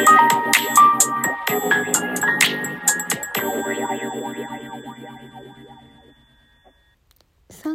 [0.00, 0.06] 3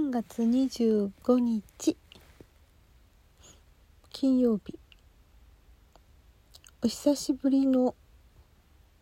[0.10, 1.96] 月25日。
[4.10, 4.74] 金曜日。
[6.82, 7.94] お久しぶりの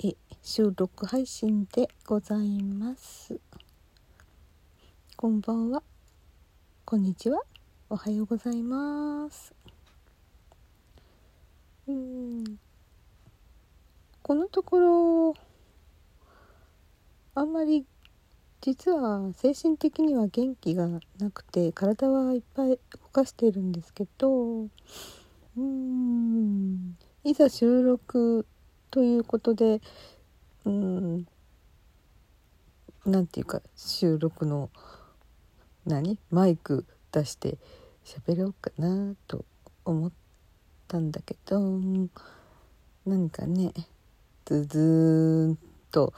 [0.03, 3.39] え収録配信でございます。
[5.15, 5.81] こんばんは。
[6.83, 7.39] こんにちは。
[7.89, 9.53] おはようございます。
[11.87, 12.72] うん。
[14.23, 15.33] このところ
[17.35, 17.85] あんまり
[18.61, 22.77] 実は精神的には元気がなくて体はいっぱい動
[23.11, 28.47] かしているんですけどうーんいざ収録
[28.91, 29.81] ということで
[30.63, 31.27] うん
[33.05, 34.69] なんていうか収録の
[35.85, 36.17] 何？
[36.31, 37.57] マイク出して
[38.05, 39.43] 喋ろうかなと
[39.83, 40.11] 思っ
[40.87, 41.59] たんだけど
[43.05, 43.73] 何かね
[44.45, 45.57] ズズーン
[45.91, 46.13] と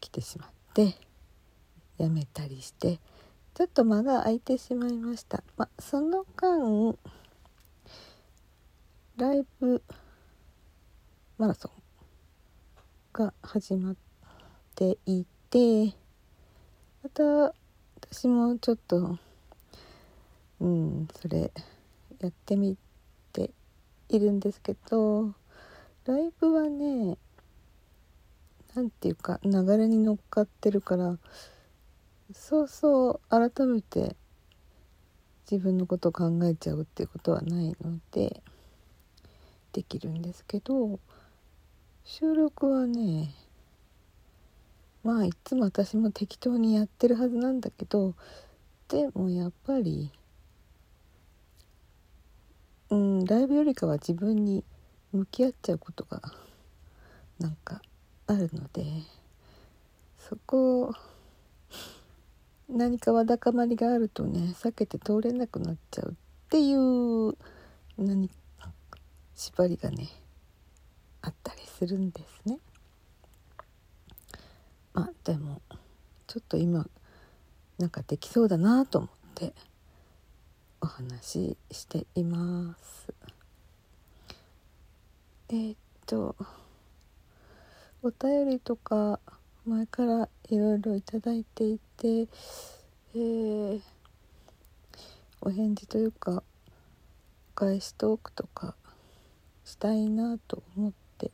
[0.00, 0.94] 来てしまって
[1.98, 3.00] やめたりして
[3.54, 5.42] ちょっと間が空いてしまいました。
[5.56, 6.96] まその間
[9.16, 9.82] ライブ
[11.38, 11.72] マラソン
[13.12, 13.96] が始まっ
[14.74, 15.94] ていて
[17.02, 19.18] また私もちょっと
[20.60, 21.52] うんそれ
[22.20, 22.76] やってみ
[23.32, 23.50] て
[24.08, 25.32] いるんですけど
[26.06, 27.16] ライブはね
[28.74, 31.16] なんていうか流れに乗っかってるから
[32.32, 34.16] そうそう改めて
[35.50, 38.42] 自分のことを考えちゃうっていうことはないので
[39.72, 40.98] できるんですけど
[42.04, 43.34] 収録はね
[45.02, 48.14] まあいつも私も適当にやってるはずなんだけど
[48.88, 50.10] でもやっぱり
[52.90, 54.64] うんライブよりかは自分に
[55.14, 56.20] 向き合っちゃうことが
[57.38, 57.80] なんか
[58.26, 58.84] あるので
[60.18, 60.92] そこ
[62.68, 66.14] 何かわだかまりがあるとね避けて通れなくなっちゃうっ
[66.48, 67.36] ていう
[67.96, 68.28] 何
[69.36, 70.08] 縛りがね
[71.22, 72.58] あったりするんですね。
[74.94, 75.62] まあでも
[76.26, 76.88] ちょっと今
[77.78, 79.54] なんかできそうだなと思って
[80.80, 83.33] お話ししています。
[85.50, 86.34] えー、っと
[88.02, 89.20] お便りとか
[89.66, 93.80] 前からいろいろいただいていて、えー、
[95.42, 96.42] お返事というか
[97.52, 98.74] お返しトークとか
[99.66, 101.30] したいなと思って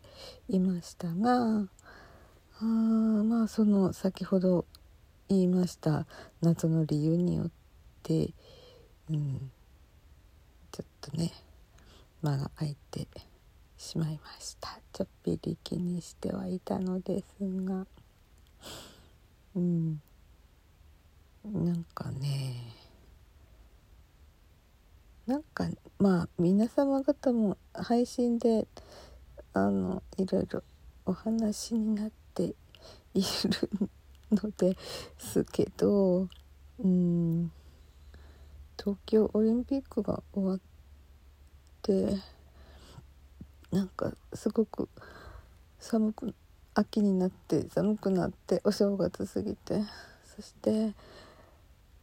[0.49, 1.69] いましたが
[2.61, 4.65] あまあその先ほど
[5.29, 6.07] 言いました
[6.41, 7.51] 謎の理由によっ
[8.03, 8.31] て、
[9.09, 9.51] うん、
[10.73, 11.33] ちょっとね
[12.23, 13.07] 間が空いて
[13.81, 14.79] しまいました。
[14.93, 17.25] ちょっぴり気にしてはいたのです
[17.65, 17.87] が。
[19.57, 20.03] うん。
[21.47, 22.75] なんかね。
[25.27, 25.67] なんか
[25.99, 28.69] まあ皆様方も配信で
[29.55, 30.63] あのいろいろ
[31.07, 32.55] お話になって
[33.15, 33.25] いる
[34.31, 34.77] ので
[35.17, 36.29] すけど
[36.85, 37.51] うん。
[38.79, 40.61] 東京オリンピックが終わっ
[41.81, 42.40] て
[43.71, 44.89] なんかすごく
[45.79, 46.35] 寒く
[46.75, 49.83] 秋になって寒くなってお正月過ぎて
[50.37, 50.95] そして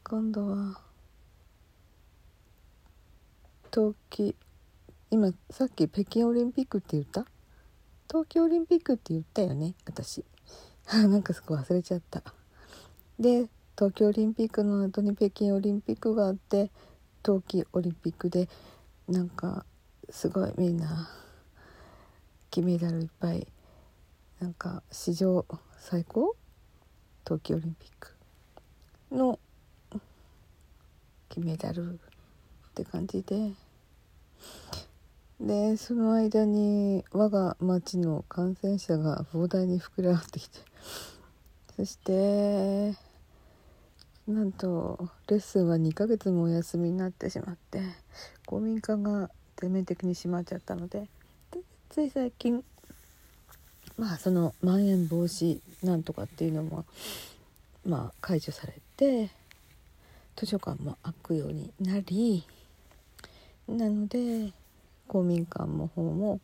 [0.04, 0.82] 今度は
[3.72, 4.36] 冬季
[5.10, 7.26] 今さっき北京オリンピックって言った？
[8.10, 10.24] 東京オリンピックって言ったよね私。
[10.92, 12.24] なんかすごい忘れちゃった。
[13.20, 16.72] で東京オリンピックの後に北京オリンピックがあって
[17.24, 18.48] 冬季オリンピックで
[19.08, 19.66] なんか
[20.10, 21.10] すごいみんな
[22.50, 23.48] 金メダルいっぱい
[24.40, 25.46] なんか史上
[25.78, 26.36] 最高？
[27.26, 28.16] 冬季オリンピック
[29.12, 29.40] の
[31.30, 31.98] 金メダルっ
[32.74, 33.52] て感じで。
[35.40, 40.60] でその間に我が町の感染者が膨大に膨れ上がってきて。
[41.76, 42.98] そして
[44.28, 47.82] なんとレッスンは2ヶ月もお休みになってしまって
[48.48, 51.08] 公民館が全面的に閉まっちゃったので
[51.90, 52.64] つい最近
[53.98, 56.86] まあそのまん延防止なんとかっていうのも
[57.86, 59.30] まあ解除されて
[60.36, 62.46] 図書館も開くようになり
[63.68, 64.52] なので
[65.08, 66.40] 公民館の方も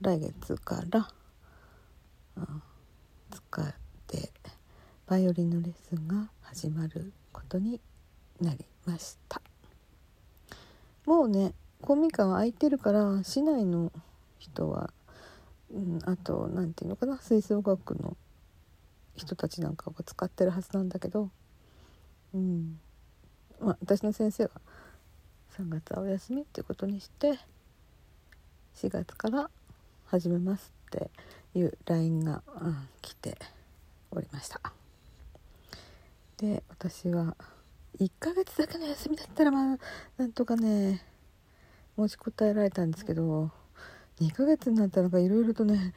[0.00, 1.08] 来月から
[3.30, 3.74] 使っ
[4.06, 4.30] て
[5.06, 7.80] バイオリンのレッスンが始まることに
[8.40, 9.40] なりました。
[11.04, 13.92] もうね公民館は空いてるから市内の
[14.38, 14.90] 人は、
[15.72, 18.16] うん、あと何て言うのかな吹奏楽の
[19.16, 21.30] 人たちなんかが使ってるはずなんだけど、
[22.34, 22.78] うん。
[23.60, 24.50] まあ、私の先生は
[25.58, 27.38] 3月はお休みっていうことにして
[28.74, 29.50] 4月から
[30.06, 31.10] 始めますって
[31.58, 33.38] いう LINE が、うん、来て
[34.10, 34.60] おりました。
[36.36, 37.34] で私は
[37.98, 39.78] 1ヶ月だけの休みだったらまあ
[40.18, 41.02] なんとかね
[41.96, 43.50] 持ちこたえられたんですけど
[44.20, 45.94] 2ヶ月になったのがいろいろとね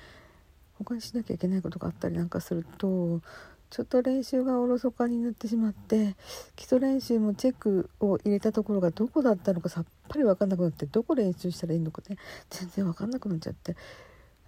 [0.78, 3.22] 他にしなきゃいけないことがあったりなんかすると
[3.69, 6.16] ちょっと練習がおろそかになってしまって
[6.56, 12.18] 基礎練習もチェックを入れたところがどこだったのかさっぱり分かんなくなってどこ練習したらいいのかね
[12.50, 13.75] 全然分かんなくなっちゃって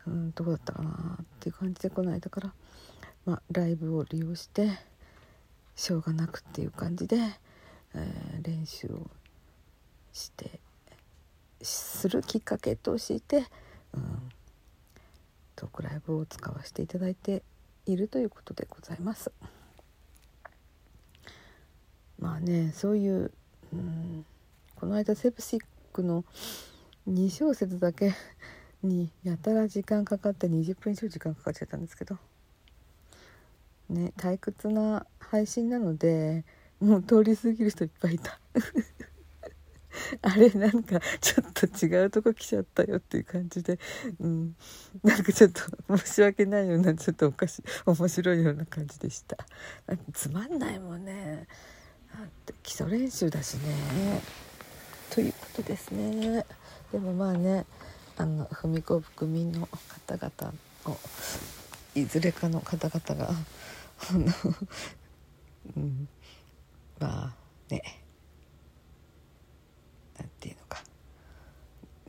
[0.07, 2.53] うんどこだったかなっていう感じでこの間から、
[3.25, 4.69] まあ、ライブを利用して
[5.75, 7.17] しょうがなくっていう感じで、
[7.93, 9.09] えー、練習を
[10.13, 10.59] して
[11.63, 13.45] するきっかけとして、
[13.93, 14.31] うん、
[15.55, 17.43] トークライブを使わせていただいて
[17.85, 19.31] いるということでございます。
[22.19, 23.31] まあねそういう、
[23.73, 24.25] うん、
[24.75, 25.59] この間セプシッ
[25.91, 26.23] クの
[27.09, 28.13] 2小節だけ
[28.83, 32.17] にやたら時間かかって20分以上時間かかっちゃったんですけど
[33.89, 36.43] ね退屈な配信なので
[36.79, 38.39] もう通り過ぎる人いっぱいいた
[40.21, 43.79] あれなんかちょっと違うとこ来ちゃったよっていう感じで、
[44.19, 44.55] うん、
[45.03, 49.37] なんかちょっと申し訳ないようなちょっとおかしい面白いような感じでした。
[50.13, 51.47] つまんないもんね。
[52.63, 54.21] 基礎練習だしね。
[55.09, 56.45] ということですね。
[56.91, 57.65] でもまあね
[58.17, 59.67] あの文子区民の
[60.07, 60.53] 方々
[60.85, 60.97] を
[61.95, 63.33] いずれかの方々が
[64.09, 64.25] あの、
[65.77, 66.07] うん、
[66.99, 67.33] まあ
[67.69, 68.01] ね
[70.17, 70.83] なんていうのか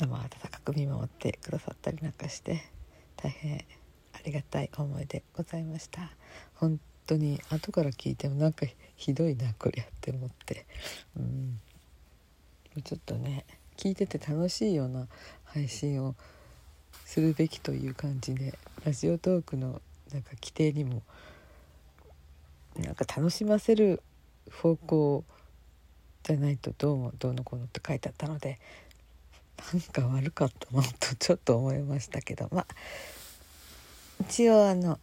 [0.03, 2.63] 生温かく見守ってくださったりなんかして
[3.17, 3.65] 大変
[4.13, 6.11] ありがたい思いでございました。
[6.55, 8.67] 本当に後から聞いてもなんか
[8.97, 10.67] ひどいなこりゃって思って。
[11.17, 11.61] うん。
[12.85, 13.45] ちょっとね
[13.77, 15.07] 聞いてて楽しいような
[15.45, 16.15] 配信を
[17.05, 19.81] するべきという感じでラジオトークの
[20.13, 21.03] なんか規定にも
[22.77, 24.03] なんか楽しませる
[24.51, 25.25] 方向
[26.23, 28.59] じゃないとどうもどうのこうのって書いてあったので
[29.73, 32.67] なんか悪かったなとちょっと思いましたけどまあ
[34.21, 34.99] 一応あの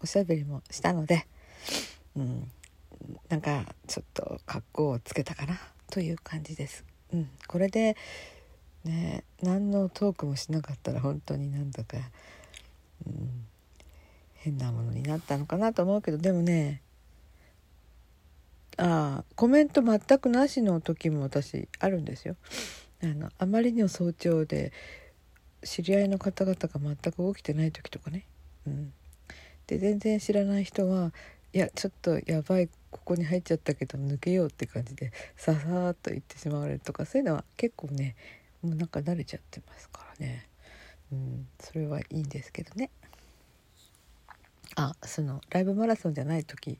[0.00, 1.26] おしゃべりもしたので、
[2.16, 2.50] うん、
[3.28, 5.58] なんかちょっと格好をつけたかな
[5.90, 6.84] という感じです。
[7.12, 7.96] うん、これで
[8.84, 11.96] ね何のトークもしなかったら本当になんだか、
[13.06, 13.46] うん、
[14.34, 16.82] 変なものになったのかなと思うけどでもね
[18.76, 22.36] あコメント全くなしの時も私あるんですよ。
[23.02, 24.72] あのあまりにも早朝で
[25.62, 28.26] 知り合いの方々が全く起きてない時とかね。
[28.66, 28.92] うん、
[29.66, 31.12] で全然知らない人は
[31.52, 38.16] いやちょっとやばいここに入っちゃったけど抜けようって感じでささーっと言ってしまわれるとかそういうのは結構ね
[38.62, 40.48] もうなんか慣れちゃってますからね、
[41.12, 42.90] うん、それはいいんですけどね。
[44.76, 46.78] あそのライブマラソンじゃない時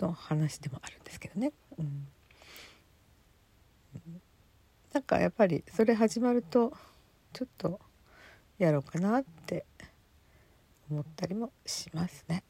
[0.00, 2.06] の話でもあるんですけどね、うん、
[4.92, 6.72] なんかやっぱりそれ始まると
[7.32, 7.80] ちょっと
[8.58, 9.64] やろうかなって
[10.90, 12.42] 思ったりもしますね。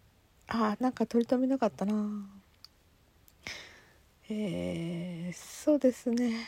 [0.46, 1.94] あなんか取り留めなかったな。
[4.30, 6.46] えー、そうですね。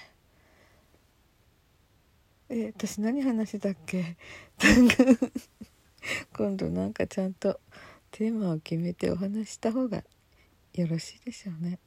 [2.49, 4.17] えー、私何話したっけ？
[6.33, 7.61] 今度なんかちゃんと
[8.11, 10.05] テーマを決めてお話した方が
[10.75, 11.79] よろしいでしょうね。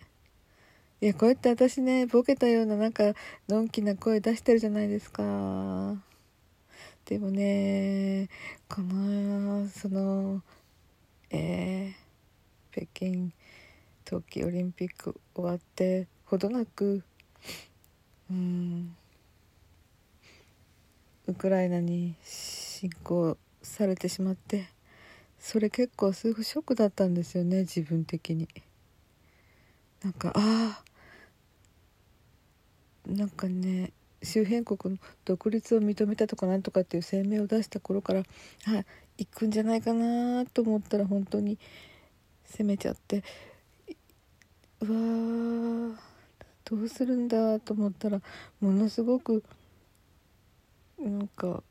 [1.03, 3.13] いやこうやって私ねボケたようななんか
[3.49, 6.01] のんきな声出してるじゃないですか。
[7.03, 8.29] でもね
[8.69, 10.41] このその
[11.29, 13.33] えー北京
[14.05, 17.03] 冬季オリンピック終わってほどなく
[18.31, 18.95] うん
[21.27, 24.69] ウクライナに侵攻されてしまって
[25.37, 28.47] それ結構すごいショックだったんですよね自分的に。
[30.01, 30.92] なんかああ
[33.07, 33.91] なんかね
[34.21, 38.23] 周辺国の独立を認めたとかなんとかっていう声明を出した頃からあ
[39.17, 41.57] 行くんじゃないかなと思ったら本当に
[42.45, 43.23] 責めちゃって
[44.81, 44.85] う
[45.91, 45.97] わ
[46.65, 48.21] どうするんだと思ったら
[48.61, 49.43] ものすごく
[50.99, 51.61] なんか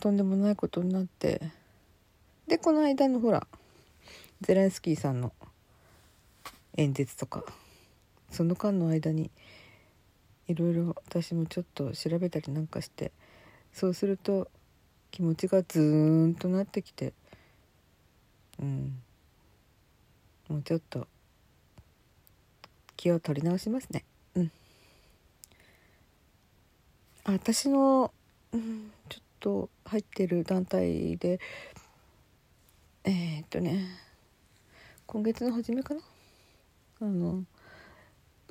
[0.00, 1.40] とんでもないことになって。
[2.46, 3.46] でこの間のほら
[4.42, 5.32] ゼレンスキーさんの
[6.76, 7.42] 演説とか
[8.30, 9.30] その間の間に
[10.48, 13.12] いろいろ私もちょっと調べたりなんかして
[13.72, 14.48] そうすると
[15.10, 17.12] 気持ちがズーンとなってきて
[18.60, 19.00] うん。
[20.48, 21.06] もうちょっと
[22.96, 24.04] 気を取り直しますね。
[24.34, 24.52] うん。
[27.24, 28.12] 私の、
[28.52, 31.40] うん、ちょっと入ってる団体で
[33.04, 33.86] えー、っとね
[35.06, 36.00] 今月の初めかな？
[37.00, 37.44] あの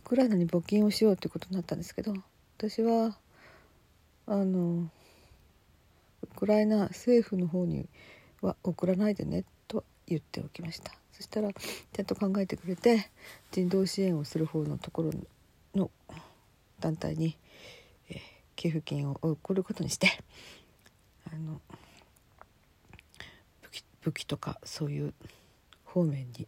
[0.06, 2.14] ウクライナに募金をしようってことになったんですけど
[2.58, 3.16] 私は
[4.28, 4.90] あの
[6.22, 7.88] ウクライナ政府の方に
[8.42, 10.92] は送らないでねと言っておきました。
[11.14, 13.10] そしたらちゃんと考えてくれて
[13.52, 15.12] 人道支援をする方のところ
[15.76, 15.92] の
[16.80, 17.38] 団体に、
[18.10, 18.20] え、
[18.56, 20.08] 寄付金を送ることにして
[21.32, 21.62] あの
[23.62, 25.14] 武器武器とかそういう
[25.86, 26.48] 方面に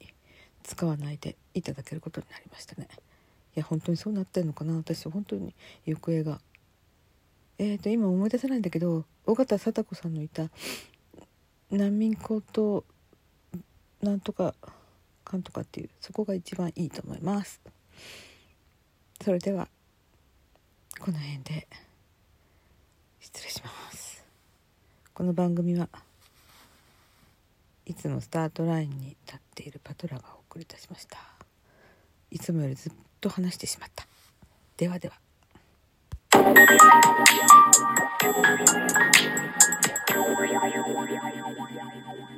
[0.64, 2.88] 使わないでいただけることになりましたね。
[3.56, 4.76] や本当にそうなってんのかな。
[4.76, 5.54] 私本当に
[5.86, 6.40] 行方が。
[7.58, 10.50] えーと今思い出せないんだけど尾形貞子さんのいた
[11.72, 12.84] 難民高等
[14.02, 14.54] なんとか
[15.24, 17.62] かんとかっていうそこが一番いいと思います。
[19.24, 19.70] それでは
[21.00, 21.68] この辺で
[23.20, 24.24] 失礼します。
[25.14, 25.88] この番組は
[27.86, 31.18] いつもスタートラインに立っているパトラがお送りいたしました。
[32.32, 32.92] いつもよりず
[33.26, 34.06] と話してしまった
[34.78, 35.16] ではでは
[41.96, 42.35] Thank you.